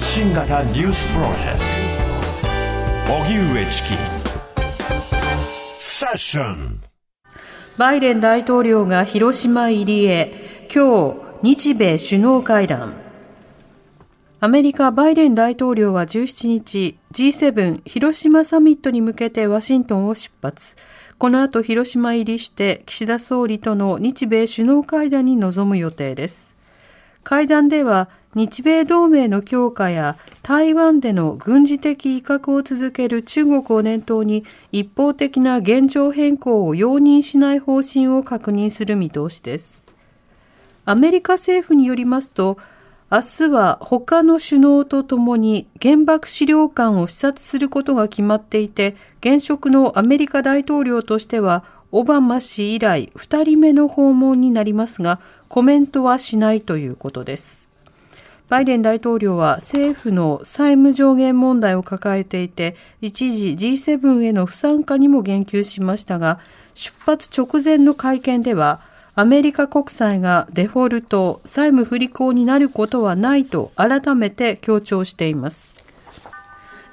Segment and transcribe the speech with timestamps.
[0.00, 1.58] 発信型ニュースプロジェク
[3.06, 3.12] ト。
[3.22, 3.88] 荻上チキ。
[5.76, 6.82] セッション。
[7.76, 10.68] バイデン大統領が広島入りへ。
[10.74, 12.94] 今日日米首脳会談。
[14.40, 20.76] アメリカバイデン大統領は17日 G7 広島サミットに向けてワシントンを出発。
[21.18, 26.49] この後広島入りして岸田総理との日米首脳会談に臨む予定です。
[27.22, 39.90] 会談では日米同盟の強化や台湾での軍事的威嚇を続ける中国を念頭に一方的な現状変更を容認しない方針を確認する見通しです。
[40.84, 42.56] アメリカ政府によりますと、
[43.10, 57.70] 明日は他の首脳とともに原爆資料館を視察することが決まっていて、現職のアメリカ大統領としてはオバマ氏以来2人目の訪問になりますが、コメントはしないということです。
[58.48, 66.40] バイデン大統領は政府の債務上限問題を抱えていて、一時 G7 への不参加にも言及しましたが、
[66.74, 68.80] 出発直前の会見では、
[69.14, 75.84] アメリカ国債がデフォルト、債務不履行になることはないと改めて強調しています。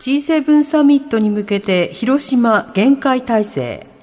[0.00, 3.93] G7 サミットに向けて広島限界体制。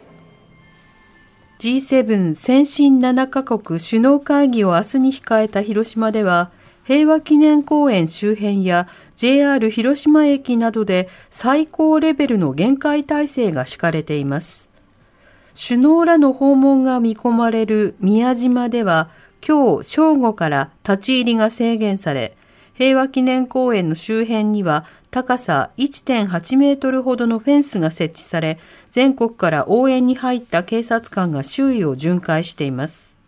[1.61, 6.49] G7 先進7カ国首脳会議を明日に控えた広島では、
[6.85, 14.71] 平和記念公園周辺や JR 広島駅などで最高レベルの限界体制が敷かれています。
[15.53, 19.11] 首脳らの訪問が見込まれる宮島では
[19.47, 22.35] 今日正午から立ち入りが制限され、
[22.81, 28.57] 平和記念公園の周辺には高さ1.8メートルほどのフェンスが設置され、
[28.89, 33.19] 全国から応援に入った警察官が周囲を巡回しています。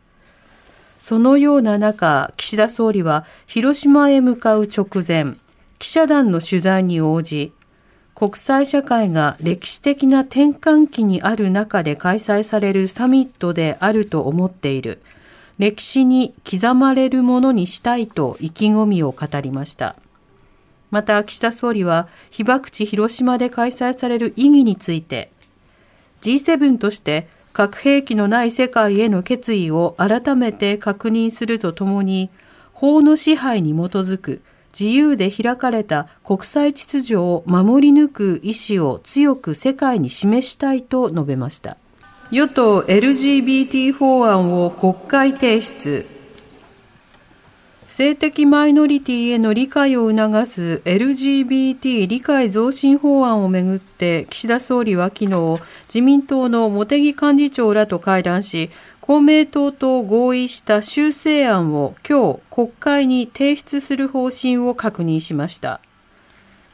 [0.97, 5.35] そのような中、岸田総理は広島へ向かう直前、
[5.77, 7.53] 記者団の取材に応じ、
[8.15, 15.03] 国際社会が歴史的な転換期にある中で開催されるサミットであると思っている。
[15.59, 19.95] 歴史に刻まれるものにしたいと意気込みを語りました。
[20.91, 25.31] また岸田総理は被爆地広島で開催される意義について
[26.21, 32.31] G7 として核兵器のない世界への決意を改めて確認するとともに、
[32.73, 34.41] 法の支配に基づく
[34.77, 41.77] 自由で開かれた国際秩序を守り抜く意思を強く世界に示したいと述べました。
[42.33, 46.03] 与党 LGBT 法案を国会提出。
[47.85, 65.81] 性的マイノリティへの理解を促す LGBT 理解増進法案をめぐって岸田総理は昨日自民党の茂木幹事長らと会談し公明党と合意した修正案を今日国会に提出する方針を確認しました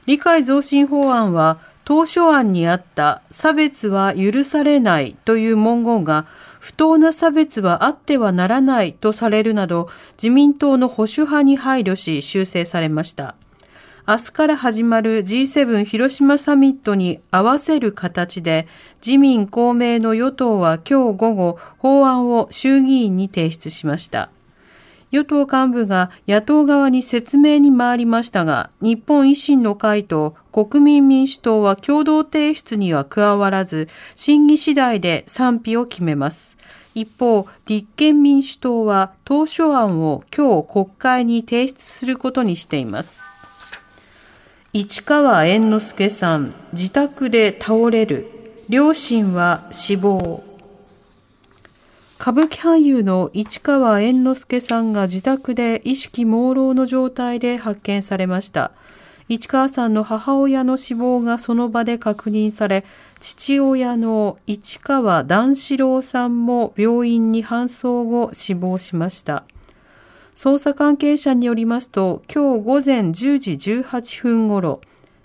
[0.06, 6.28] 理解増進法案は当初案にあった差別は許されないという文言が
[6.60, 13.34] 不当な差別はあってはならないとされるなど、自民党の保守派に配慮し修正されました。
[14.08, 18.68] 明日から始まる G7 広島サミットに合わせる形で、
[19.04, 24.30] 自民公明の与党は今日午後、法案を衆議院に提出しました。
[25.12, 36.58] 与党幹部が野党側に説明に回りましたが、日本維新の会と国民民主党は共同提出には加わらず、審議次第で賛否を決めます。
[36.94, 43.24] 一方、立憲民主党は当初案を今日国会に提出することにしています。
[44.74, 48.28] 市川猿之助さん、自宅で倒れる。
[48.70, 50.49] 両親は死亡。
[52.22, 58.72] 歌舞伎俳優の市川猿之助さんが自宅で意識朦朧の状態で発見されました。
[59.30, 62.84] 市川さんの母親の死亡がその場で確認され、
[63.22, 69.46] 父親の市川段四郎さんも病院に搬送後死亡しました。
[70.36, 74.82] 捜査関係者によりますと、今日午前10時18分ごろ、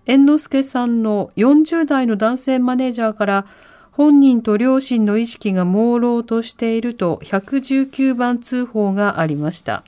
[0.07, 3.47] 猿之助さんの40代の男性マネージャーから
[3.97, 9.85] 本人と両親の意識が朦朧としていると119番通報がありました。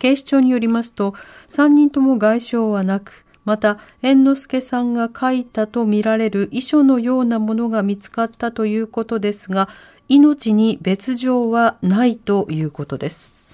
[0.00, 1.14] 警視庁によりますと、
[1.46, 9.68] 3人とも外傷はなく、また、猿之助さんが書いたとみられる遺書のようなものが見つかったということですが、
[10.08, 13.44] 命に別状はないということです。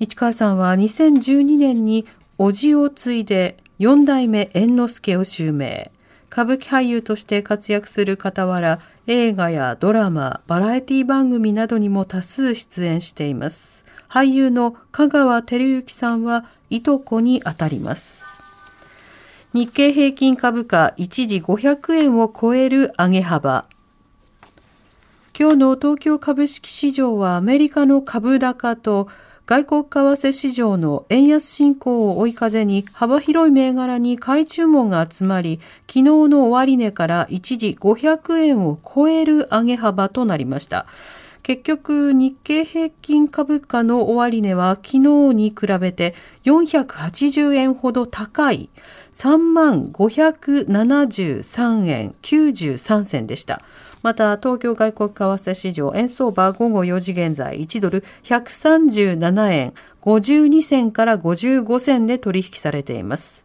[0.00, 2.04] 市川さんは2012年に
[2.36, 5.92] 叔父を継いで4代目猿之助を襲名。
[6.30, 8.78] 歌舞伎俳優として活躍する傍ら、
[9.08, 13.84] 映画やドラマ、バラエティ番組などにも多数出演しています。
[14.08, 18.24] 俳優の香川照之さんはいとこにあたります。
[19.52, 23.66] 日経平均株価一時500円を超える上げ幅。
[25.36, 29.08] 今日の東京株式市場はアメリカの株高と
[29.50, 35.58] 外国為替市場の円安進行を追い風に幅広い銘柄に買い注文が集まり、
[35.88, 40.86] 昨日の終値から一時500円を超える上げ幅となりました。
[41.42, 44.98] 結局、日経平均株価の終値は昨日
[45.34, 46.14] に比べて
[46.44, 48.68] 480円ほど高い
[49.14, 53.62] 3万573円93銭でした。
[54.02, 63.44] また、東京外国為替市場円相場午後4時現在1ドル137円52銭から55銭で取引されています。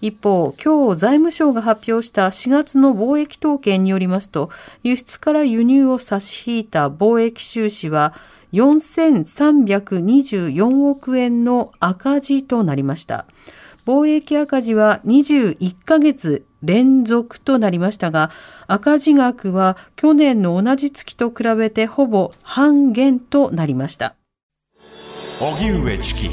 [0.00, 4.50] 一方、今日財務省が発表した4月の貿易統計によりますと、
[4.84, 8.14] 輸出から輸入を差し引いた貿易収支は
[8.52, 13.26] 4324億円の赤字となりました。
[13.84, 18.30] 貿易赤字は21ヶ月連続となりましたが、
[18.66, 24.14] 赤字額は去年の同じ月と比べてほぼ半減となりました。
[25.40, 26.30] 荻上チキ